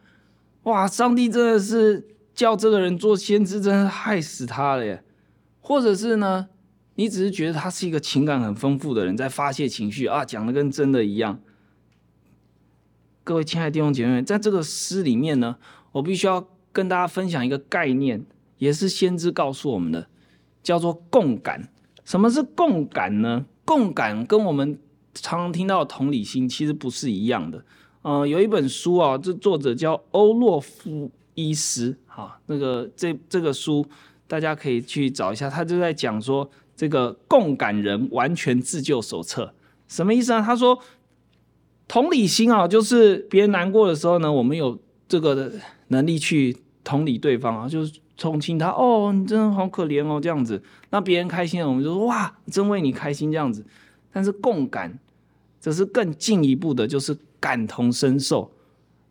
[0.63, 5.03] 哇，上帝真的是叫这个人做先知，真的害死他了耶！
[5.59, 6.47] 或者是呢，
[6.95, 11.39] 你只是觉得他是一个情感很丰富的人，在发泄情绪啊，讲的跟真的一样。
[13.23, 15.57] 各位亲爱的弟兄姐妹，在这个诗里面呢，
[15.91, 16.47] 我必须要。
[16.73, 18.25] 跟大家分享一个概念，
[18.57, 20.07] 也是先知告诉我们的，
[20.63, 21.69] 叫做共感。
[22.03, 23.45] 什么是共感呢？
[23.63, 24.79] 共感跟我们
[25.13, 27.63] 常常听到的同理心其实不是一样的。
[28.01, 33.85] 呃，有一本书啊，这作者叫欧洛夫伊斯，哈，那个这这个书
[34.25, 36.49] 大家可以去找一下，他就在讲说
[36.83, 39.53] 这个共感人完全自救手册，
[39.87, 40.43] 什么意思呢？
[40.45, 40.77] 他说
[41.87, 45.51] 同理心啊，就是别人难过的时候呢，我们有这个
[45.87, 46.57] 能力去。
[46.85, 50.61] 同理对方啊，就是同情他哦，你真的好可怜哦，这样子。
[50.89, 53.65] 那别人开心了，我们就说哇，真为你开心这样子。
[54.11, 54.99] 但是共感，
[55.61, 58.51] 这是更进一步的，就是感同身受。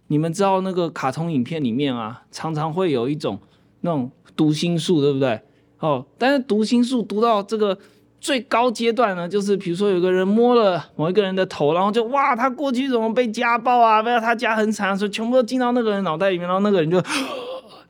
[0.09, 3.41] 你们知道那个卡通影片里面啊，常常会有一种
[3.81, 5.41] 那种读心术，对不对？
[5.83, 7.77] 哦，但是读心术读到这个
[8.21, 14.03] 最高阶段呢，就是比如说有个人摸了某一个人的头，然后就哇，他过去怎么被家暴啊？
[14.03, 17.03] 不要他家很惨，所以全部都进到那个人脑袋里面，然后那个人就。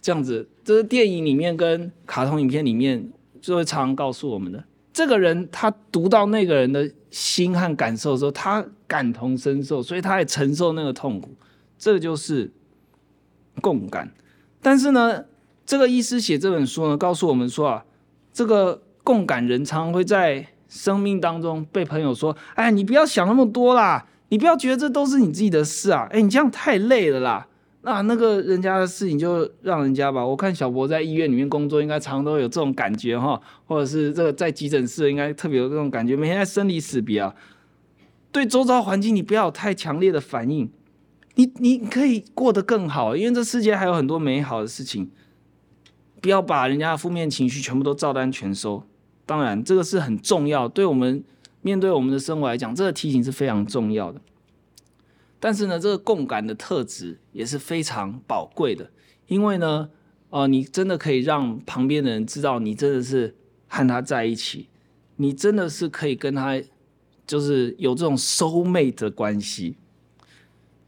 [0.00, 3.08] 这样子，这是电影里面跟卡通影片里面
[3.40, 4.64] 就会常常告诉我们的。
[4.92, 11.30] 这个人他读到那个人的心和感受的时候，他感同身受，所以他也承受那个痛苦。
[11.78, 12.52] 这就是
[13.60, 14.12] 共感。
[14.60, 15.24] 但是呢，
[15.64, 17.84] 这个医师写这本书呢，告诉我们说啊，
[18.32, 27.46] 这个共感人常会在生命当中被朋友说：“哎，你不要想那么多啦，你不要觉得这都是你自己的事啊，哎，你这样太累了啦。”
[27.84, 30.24] 那那个人家的事情就让人家吧。
[30.24, 37.34] 我看小博在医院里面工作，应该常常都有这种感觉哈，或者是这个在急诊室应该特别有这种感觉，每天在生离死别啊。
[38.30, 40.70] 对周遭环境，你不要有太强烈的反应，
[41.34, 45.10] 你你可以过得更好，因为这世界还有很多美好的事情。
[46.22, 48.82] 不要把人家的负面情绪全部都照单全收。
[49.26, 51.22] 当然，这个是很重要，对我们
[51.60, 54.20] 面对我们的生活来讲，这个提醒是非常重要的。
[55.38, 58.90] 但是呢，这个共感的特质也是非常宝贵的，
[59.26, 59.90] 因为呢，
[60.30, 63.34] 呃，你真的可以让旁边的人知道你真的是
[63.66, 64.68] 和他在一起，
[65.16, 66.62] 你真的是可以跟他
[67.26, 69.76] 就是有这种 soul mate 的关系。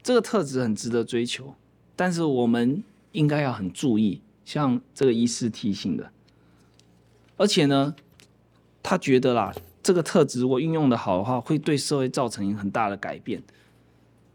[0.01, 1.55] 这个特质很值得追求，
[1.95, 6.11] 但是我们应该要很注意，像这个医师提醒的，
[7.35, 7.95] 而且呢，
[8.81, 13.43] 他觉得啦，这个特质如果运用的好的话，会对社会造成很大的改变。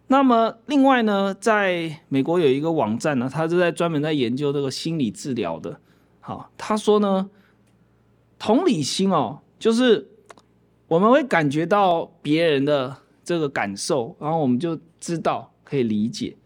[0.09, 5.81] 那么另外呢，在美国有一个网站呢，他是在专门在研究这个心理治疗的。
[6.19, 7.31] 好，他说呢，
[8.37, 10.09] 同理心哦，就是
[10.89, 16.37] 我们会感觉到别人的这个感受，然后我们就知道可以理解。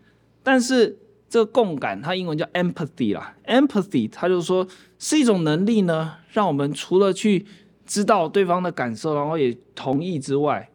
[0.42, 0.98] 但是
[1.34, 4.64] 这共感，它英文叫 empathy 啦，empathy，它就是说
[5.00, 7.44] 是一种能力呢，让我们除了去
[7.84, 10.70] 知道对方的感受，然后也同意之外，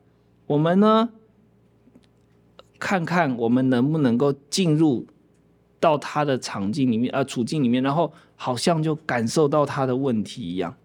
[0.48, 1.12] 我们呢，
[2.78, 5.08] 看看我们能不能够进入
[5.80, 10.76] 到他的场景里面，呃，处境里面，然后好像就感受到他的问题一样。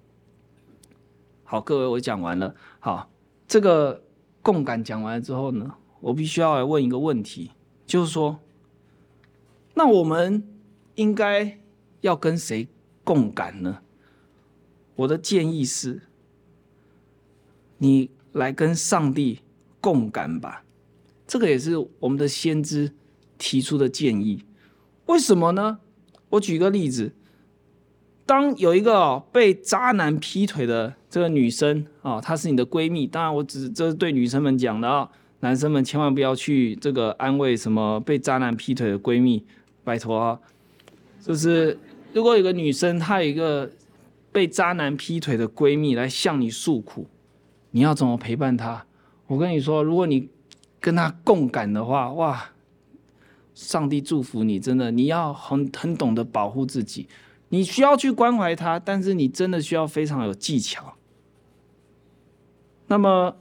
[1.43, 2.55] 好，各位，我讲完了。
[2.79, 3.11] 好，
[3.49, 4.05] 这个
[4.41, 7.51] 共感讲完了之后呢，我必须要来问一个问题，
[7.85, 8.39] 就是说，
[9.75, 10.43] 那我们
[10.95, 11.59] 应该
[12.01, 12.69] 要跟谁
[13.03, 13.79] 共感呢？
[14.97, 16.03] 我的建议是，
[17.79, 19.41] 你来跟上帝
[19.81, 20.65] 共感吧。
[21.27, 22.93] 这个也是我们的先知
[23.37, 24.45] 提出的建议。
[25.07, 25.81] 为什么呢？
[26.31, 27.13] 我举个例子。
[28.27, 35.11] 当有一个被渣男劈腿的这个女生啊，她是你的闺蜜，当然我只这是对女生们讲的啊，
[35.41, 39.45] 男生们千万不要去这个安慰什么被渣男劈腿的闺蜜，
[39.85, 40.41] 拜托。
[41.21, 41.79] 就是
[42.13, 43.71] 如果有个女生她有一个
[44.33, 47.07] 被渣男劈腿的闺蜜来向你诉苦，
[47.71, 48.85] 你要怎么陪伴她？
[49.27, 50.29] 我跟你说，如果你
[50.81, 52.51] 跟她共感的话，哇，
[53.55, 57.09] 上帝祝福你，真的，你要很很懂得保护自己。
[57.51, 60.95] 你需要去关怀她，但是你真的需要非常有技巧。
[62.89, 63.37] 那么，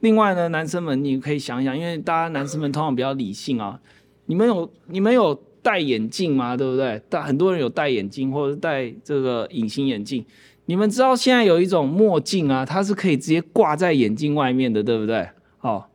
[0.00, 3.80] 另外呢，男生们你可以想一想，因为大家男生们通常比较理性啊。
[4.26, 6.54] 你们有你们有戴眼镜吗？
[6.54, 7.00] 对不对？
[7.08, 10.22] 但很多人有戴眼镜或者戴这个隐形眼镜。
[10.66, 15.26] 你们知道现在有一种墨镜啊，它是可以直接挂在眼镜外面的，对不对？
[15.56, 15.88] 好，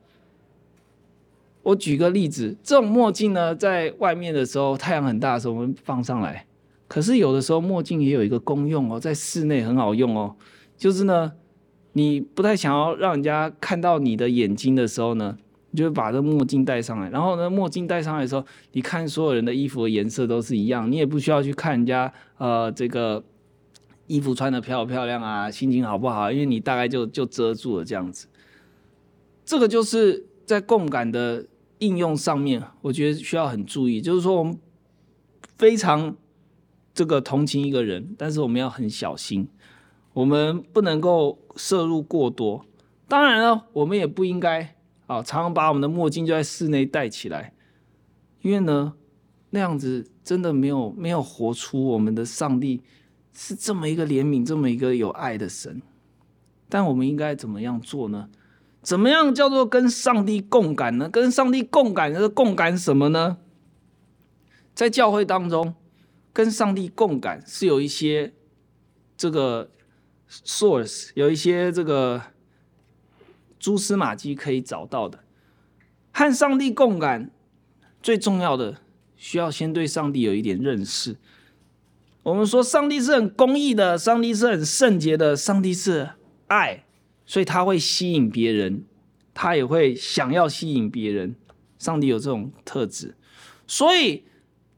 [1.61, 6.47] 我举个例子，这种墨镜呢，在外面的时候，太阳很大的时候，我们放上来。
[6.87, 10.35] 可是有的时候墨镜也有一个功用哦，在室内很好用哦，
[10.75, 11.31] 就是呢，
[11.93, 15.37] 你不太想要让人家看到你的眼睛的时候呢，
[15.71, 23.23] 你就把这墨镜戴上来，然后呢，墨镜戴上来的时候，你看所有人的衣服的颜色都是一样，你也不需要去看人家呃这个
[24.07, 28.27] 衣服穿的漂不漂亮啊，心情好不好，因为你大概就就遮住了这样子。
[29.45, 31.45] 这个就是在共感的
[31.79, 34.57] 应用上面，我觉得需要很注意，就是说我们
[35.57, 36.15] 非常。
[36.91, 39.47] 这个同情一个人，但是我们要很小心，
[40.11, 42.65] 我们不能够摄入过多。
[43.07, 44.75] 当然了，我们也不应该
[45.09, 47.53] 啊，常常把我们的墨镜就在室内戴起来，
[48.43, 48.93] 因为呢，
[49.49, 52.83] 那样子真的没有没有活出我们的上帝
[53.33, 55.81] 是这么一个怜悯、这么一个有爱的神。
[56.69, 58.29] 但我们应该怎么样做呢？
[58.83, 61.09] 怎么样叫做跟上帝共感呢？
[61.09, 63.37] 跟上帝共感是共感什么呢？
[64.75, 65.73] 在教会当中。
[66.31, 68.31] 跟上帝共感是有一些
[69.17, 69.71] 这个
[70.29, 72.21] source，有一些这个
[73.59, 75.19] 蛛丝马迹可以找到的。
[76.11, 77.29] 和上帝共感
[78.01, 78.77] 最重要的，
[79.15, 81.17] 需要先对上帝有一点认识。
[82.23, 86.09] 我们说上帝是很公义的，上帝是很圣洁的，上帝是
[86.47, 86.85] 爱，
[87.25, 88.83] 所以他会吸引别人，
[89.33, 91.35] 他也会想要吸引别人。
[91.77, 93.15] 上帝有这种特质，
[93.67, 94.23] 所以。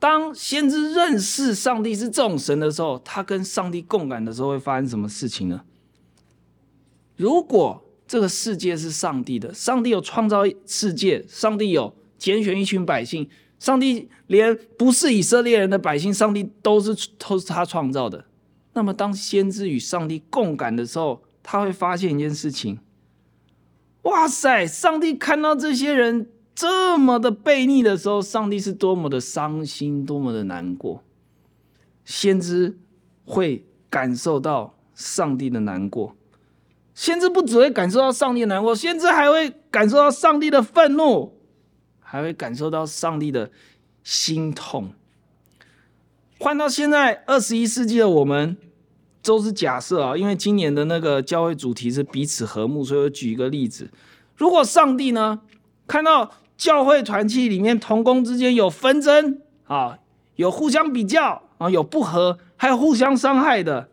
[0.02, 5.64] 当先知认识上帝是这种神的时候，他跟上帝共感的时候会发生什么事情呢？
[7.16, 18.26] 如果这个世界是上帝的，上帝有创造世界，上帝有拣选一群百姓，上帝连不是以色列人的百姓，上帝都是都是他创造的。
[18.74, 22.80] 那么，当先知与上帝共感的时候，他会发现一件事情：
[24.02, 26.28] 哇塞，上帝看到这些人。
[26.54, 31.02] 这么的悖逆的时候，上帝是多么的伤心，多么的难过。
[32.04, 32.78] 先知
[33.24, 36.14] 会感受到上帝的难过，
[37.02, 41.34] 先知不只会感受到上帝难过，先知还会感受到上帝的愤怒，
[42.00, 43.50] 还会感受到上帝的
[44.04, 44.92] 心痛。
[46.38, 48.56] 换到现在二十一世纪的我们，
[49.24, 53.90] 都是假设啊，因为今年的那个教会主题是彼此和睦，所以我举一个例子：
[54.36, 55.42] 如果上帝呢，
[55.88, 59.98] 看到教会团契里面同工之间有纷争啊，
[60.36, 63.90] 有互相比较啊，有不和，还有互相伤害的，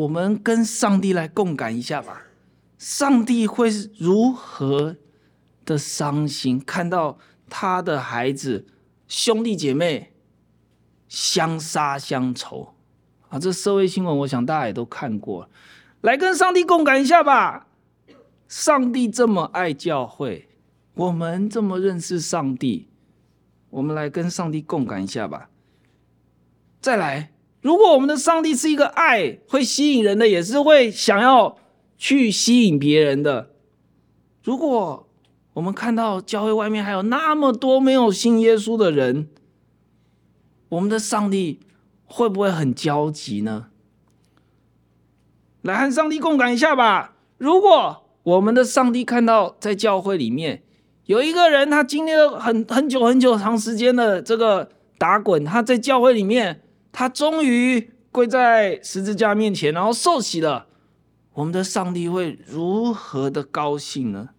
[0.00, 2.22] 我们跟上帝来共感一下吧。
[2.78, 4.96] 上帝会如何
[5.66, 7.18] 的伤心，看到
[7.50, 8.66] 他的孩子
[9.06, 10.14] 兄弟姐妹
[11.06, 12.74] 相杀相仇
[13.28, 15.50] 啊，这社会新闻我想大家也都看过，
[16.00, 17.66] 来跟上帝共感一下吧。
[18.48, 20.48] 上帝这么爱教会，
[20.94, 22.88] 我们这么认识上帝，
[23.68, 25.50] 我们来跟上帝共感一下吧。
[26.80, 31.58] 再来，如果我们的上帝是一个爱，会吸引人的，也是会想要
[31.98, 33.50] 去吸引别人的。
[34.42, 35.06] 如果
[35.52, 39.28] 我们看到教会外面还有那么多没有信耶稣的人，
[40.70, 41.60] 我们的上帝
[42.06, 43.66] 会不会很焦急呢？
[45.62, 47.16] 来和上帝共感一下吧。
[47.36, 50.62] 如果我们的上帝看到在教会里面
[51.04, 56.62] 有一个人，他经历了很很久很久长时间的这个打滚，他在教会里面，
[56.92, 60.66] 他终于跪在十字架面前，然后受洗了。
[61.34, 64.30] 我们的上帝会如何的高兴呢？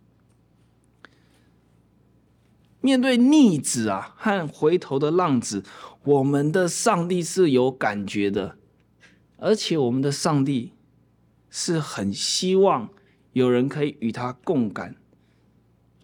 [2.82, 5.64] 面对逆子啊和回头的浪子，
[6.04, 8.58] 我们的上帝是有感觉的，
[9.38, 10.74] 而且我们的上帝
[11.49, 12.89] 是很希望。
[13.34, 14.97] 有人可以与他共感，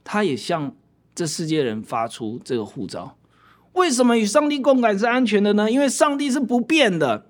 [0.06, 0.74] 他也向
[1.14, 3.17] 这世界人发出这个呼召。
[3.78, 5.72] 为什么与上帝共感是安全的呢？
[5.72, 7.28] 因为上帝是不变的，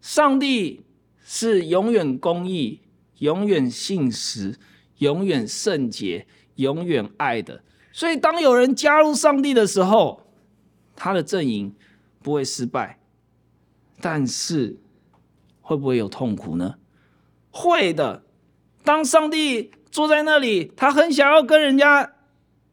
[0.00, 0.84] 上帝
[1.24, 2.80] 是永远公义、
[3.18, 4.58] 永远信实、
[4.98, 6.26] 永远圣洁、
[6.56, 7.62] 永远爱的。
[7.92, 10.22] 所以，当有人加入上帝的时候，
[10.94, 11.74] 他的阵营
[12.22, 12.98] 不会失败。
[14.00, 14.76] 但是，
[15.62, 16.74] 会不会有痛苦呢？
[17.50, 18.22] 会的。
[18.84, 22.12] 当上帝坐在那里，他很想要跟人家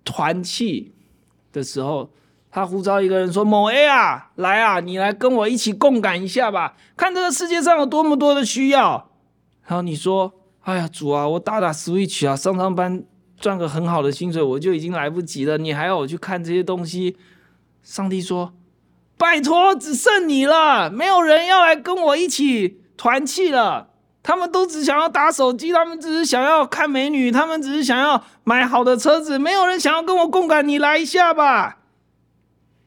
[0.04, 0.92] 团契
[1.54, 2.12] 的时候，
[2.56, 9.10] 他呼召一个人说：“某 A 啊，来啊，你来跟我一起共感一下吧，看这个世界上有多么多的需要。”
[9.66, 10.32] 然后你说
[10.62, 13.04] ：“哎呀，主啊，我打打 Switch 啊，上上班
[13.40, 17.18] 赚个很好的薪水，我就已经来不及了，你还要我去看这些东西？”
[17.82, 18.54] 上帝说
[19.18, 23.88] ：“拜托，只剩你了，没有人要来跟我一起团契了。”
[24.22, 30.66] 他们都只想要打手机，他们只是想要看美女，他们只是想要买好的车子，没有人想要跟我共感。
[30.66, 31.80] 你来一下吧。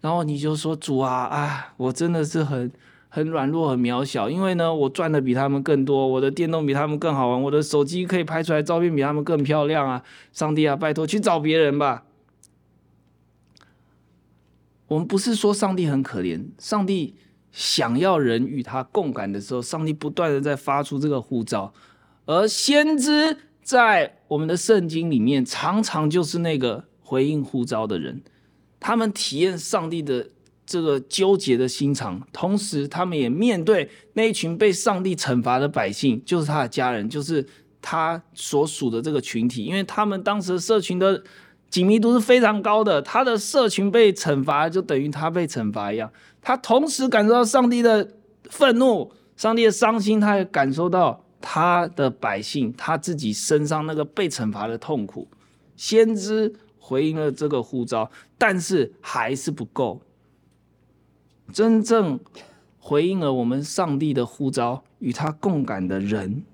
[0.07, 2.71] 然后你就说：“主啊，啊，我真的是很
[3.09, 10.05] 很软弱、很渺小，因为呢，我赚的比他们更多，我的电动比他们更好玩，我的手机可以拍出来照片比他们更漂亮啊！
[10.33, 12.05] 上帝啊，拜托去找别人吧。”
[14.87, 17.17] 我们不是说上帝很可怜，上帝。
[17.51, 21.75] 想要人与他共感的时候，上帝不断的在发出这个呼召，
[22.27, 28.23] 而先知在我们的圣经里面，常常就是那个回应呼召的人。
[28.87, 30.25] 他们体验上帝的
[30.65, 37.45] 这个纠结的心肠，同时他们也面对那一群被上帝惩罚的百姓，就是他的家人，就是
[37.83, 41.21] 他所属的这个群体，因为他们当时社群的
[41.69, 46.09] 紧密度是非常高的，他的社群被惩罚，就等于他被惩罚一样。
[46.41, 48.09] 他同时感受到上帝的
[48.45, 55.27] 愤怒，上帝的伤心，他也感受到他的百姓，他自己身上那个被惩罚的痛苦。
[55.75, 56.55] 先知
[56.87, 58.09] 回应了这个呼召，
[58.39, 60.01] 但是还是不够。
[61.53, 62.21] 真正
[62.79, 66.45] 回应了我们上帝的呼召，与他共感的人，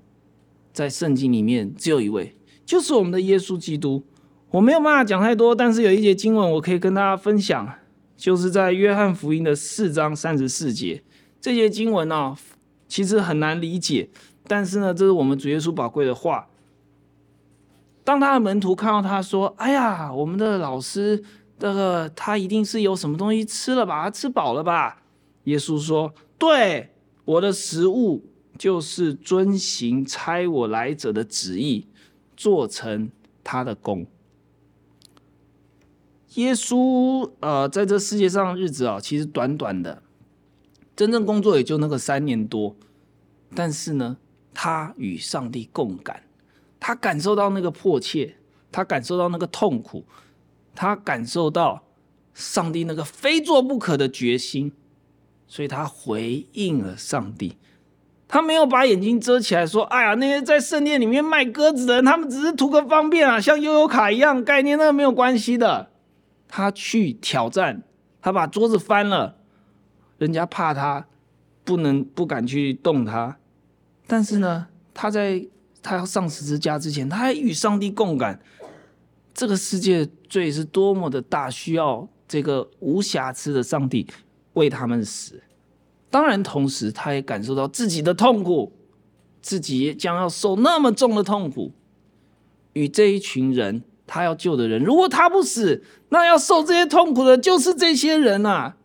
[0.72, 4.03] 在圣经里面只有一位，就是我们的耶稣基督。
[4.53, 7.74] 我没有办法讲太多，但是有一节经文我可以跟大家分享。
[8.16, 11.03] 就是在约翰福音的四章三十四节，
[11.41, 12.39] 这些经文呢、啊，
[12.87, 14.09] 其实很难理解，
[14.47, 16.49] 但是呢，这是我们主耶稣宝贵的话。
[18.05, 21.23] 当他的门徒看到他说：“哎呀，我们的老师，
[21.59, 24.05] 这个他一定是有什么东西吃了吧？
[24.05, 25.03] 他吃饱了吧？”
[25.45, 26.91] 耶稣说：“对，
[27.25, 28.25] 我的食物
[28.59, 31.87] 就是遵行差我来者的旨意，
[32.37, 33.11] 做成
[33.45, 34.07] 他的工。”
[36.35, 40.03] 耶稣，呃，在这世界上的日子啊，其实短短的，
[40.97, 42.75] 真正工作也就那个三年多。
[43.55, 44.17] 但是呢，
[44.55, 46.23] 他与上帝共感，
[46.85, 48.35] 他感受到那个迫切，
[48.72, 50.05] 他感受到那个痛苦，
[50.74, 51.85] 他感受到
[52.35, 54.72] 上帝那个非做不可的决心，
[55.47, 57.57] 所以他回应了上帝。
[58.26, 65.91] 他没有把眼睛遮起来，说：“哎呀，那些在圣殿里面卖鸽子的人，他们只是图个方便啊，像悠游卡一样概念，那个没有关系的。”
[66.49, 67.85] 他去挑战，
[68.20, 69.37] 他把桌子翻了，
[70.18, 71.07] 人家怕他，
[71.62, 73.37] 不能不敢去动他。
[74.09, 75.47] 但是呢，他在
[75.83, 78.41] 他要上十字架之前，他还与上帝共感。
[79.35, 84.07] 这个世界罪是多么的大，需要这个无瑕疵的上帝
[84.55, 85.43] 为他们死。
[86.09, 88.72] 当然，同时他也感受到自己的痛苦，
[89.41, 91.72] 自己将要受那么重的痛苦，
[92.74, 93.83] 与这一群人。
[94.05, 98.76] 他要救的人，如果他不死，那要受这些痛苦的就是这些人啊。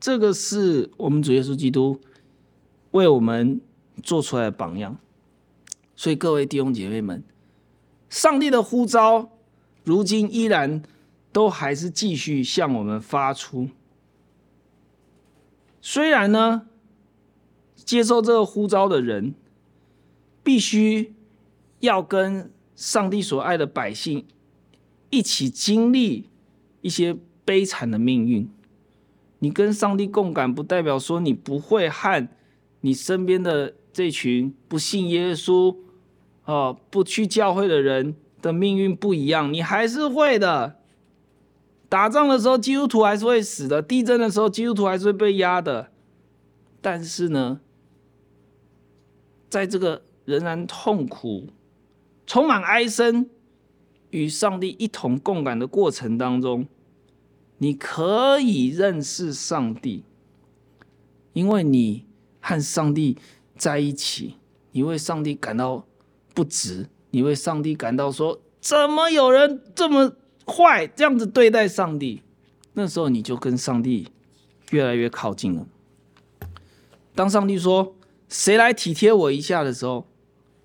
[0.00, 2.00] 这个是我们主耶稣基督
[2.90, 3.60] 为我们
[4.02, 4.98] 做出来的榜样。
[6.00, 7.22] 所以各位弟兄姐妹们，
[8.08, 9.32] 上帝的呼召，
[9.84, 10.82] 如今依然
[11.30, 13.68] 都还是继续向我们发出。
[15.82, 16.62] 虽然呢，
[17.74, 19.34] 接受这个呼召的人，
[20.42, 21.12] 必须
[21.80, 24.24] 要跟上帝所爱的百姓
[25.10, 26.30] 一起经历
[26.80, 28.48] 一些悲惨的命运。
[29.40, 32.26] 你跟上帝共感，不代表说你不会和
[32.80, 35.76] 你身边的这群不信耶稣、
[36.44, 40.76] 哦，不去教会的人的命运不一样，你还是会的。
[41.88, 45.90] 打仗的时候，基督徒还是会死的；地震的时候，基督徒还是会被压的。
[46.80, 47.60] 但是呢，
[49.48, 51.48] 在这个仍然痛苦、
[52.26, 53.28] 充满哀声，
[54.10, 56.66] 与上帝一同共感的过程当中，
[57.58, 60.04] 你可以认识上帝，
[61.32, 62.06] 因为你
[62.40, 63.18] 和上帝
[63.56, 64.36] 在一起，
[64.70, 65.84] 你为上帝感到
[66.34, 70.12] 不值，你为上帝感到说：怎么有人这么
[70.46, 72.22] 坏，这样子对待上帝？
[72.74, 74.08] 那时候你就跟上帝
[74.70, 75.66] 越来越靠近了。
[77.14, 77.94] 当上帝说，
[78.28, 80.06] 谁来体贴我一下的时候，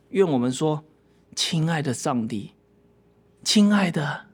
[0.10, 0.84] 愿我们说
[1.36, 2.52] ：“亲爱的上帝，
[3.44, 4.28] 亲爱的，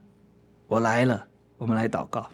[0.68, 1.28] 我来了。”
[1.58, 2.28] 我们来祷告。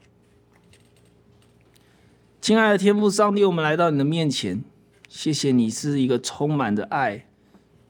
[2.40, 4.64] 亲爱的天父上帝，我们来到你的面前，
[5.06, 7.26] 谢谢你是一个充满着爱、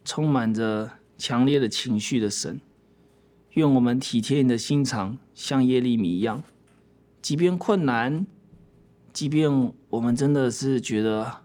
[0.05, 2.59] 充满着强烈的情绪的神。
[3.51, 6.43] 愿我们体贴你的心肠，像耶利米一样，
[7.21, 8.25] 即便困难，
[9.13, 11.43] 即便我们真的是觉得。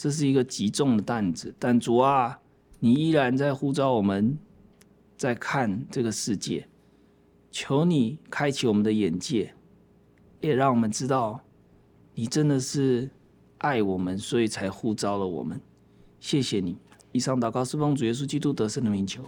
[0.00, 2.38] 这是一个极重的担子，但主啊，
[2.78, 4.38] 你依然在呼召我们，
[5.16, 6.68] 在看这个世界。
[7.50, 9.54] 求你开启我们的眼界，
[10.40, 11.40] 也让我们知道，
[12.14, 13.10] 你真的是
[13.58, 15.60] 爱我们，所以才呼召了我们。
[16.20, 16.76] 谢谢你。
[17.12, 19.22] 以上祷告是奉主耶稣基督得胜的名求，